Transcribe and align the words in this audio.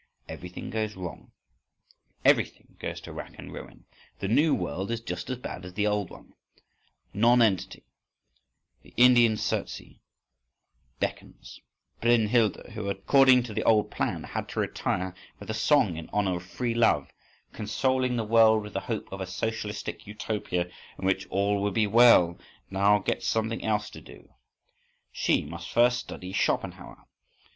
Everything 0.27 0.71
goes 0.71 0.95
wrong, 0.95 1.31
everything 2.25 2.75
goes 2.79 2.99
to 3.01 3.13
wrack 3.13 3.37
and 3.37 3.53
ruin, 3.53 3.85
the 4.17 4.27
new 4.27 4.55
world 4.55 4.89
is 4.89 4.99
just 4.99 5.29
as 5.29 5.37
bad 5.37 5.63
as 5.63 5.75
the 5.75 5.85
old 5.85 6.09
one:—Nonentity, 6.09 7.83
the 8.81 8.95
Indian 8.97 9.37
Circe 9.37 9.99
beckons… 10.99 11.59
Brunnhilda, 12.01 12.71
who 12.71 12.89
according 12.89 13.43
to 13.43 13.53
the 13.53 13.61
old 13.61 13.91
plan 13.91 14.23
had 14.23 14.49
to 14.49 14.59
retire 14.59 15.13
with 15.39 15.51
a 15.51 15.53
song 15.53 15.97
in 15.97 16.09
honour 16.09 16.37
of 16.37 16.43
free 16.47 16.73
love, 16.73 17.13
consoling 17.53 18.15
the 18.15 18.23
world 18.25 18.63
with 18.63 18.73
the 18.73 18.79
hope 18.79 19.07
of 19.11 19.21
a 19.21 19.27
socialistic 19.27 20.07
Utopia 20.07 20.67
in 20.97 21.05
which 21.05 21.27
"all 21.27 21.61
will 21.61 21.69
be 21.69 21.85
well"; 21.85 22.39
now 22.71 22.97
gets 22.97 23.27
something 23.27 23.63
else 23.63 23.91
to 23.91 24.01
do. 24.01 24.33
She 25.11 25.45
must 25.45 25.69
first 25.69 25.99
study 25.99 26.31
Schopenhauer. 26.33 27.05